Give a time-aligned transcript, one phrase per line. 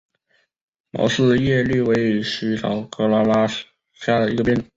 [0.89, 3.63] 毛四叶葎为茜草科拉拉藤属
[3.93, 4.65] 下的一个变种。